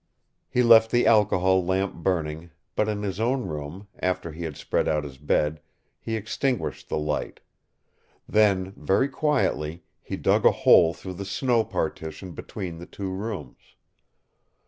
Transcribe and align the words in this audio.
He 0.49 0.63
left 0.63 0.89
the 0.89 1.05
alcohol 1.05 1.63
lamp 1.63 1.93
burning, 1.93 2.49
but 2.75 2.89
in 2.89 3.03
his 3.03 3.19
own 3.19 3.43
room, 3.45 3.87
after 3.99 4.31
he 4.31 4.45
had 4.45 4.57
spread 4.57 4.87
out 4.87 5.03
his 5.03 5.19
bed, 5.19 5.61
he 5.99 6.15
extinguished 6.15 6.89
the 6.89 6.97
light. 6.97 7.39
Then, 8.27 8.73
very 8.75 9.07
quietly, 9.09 9.83
he 10.01 10.17
dug 10.17 10.43
a 10.43 10.49
hole 10.51 10.95
through 10.95 11.13
the 11.13 11.23
snow 11.25 11.63
partition 11.63 12.31
between 12.31 12.79
the 12.79 12.87
two 12.87 13.11
rooms. 13.11 13.75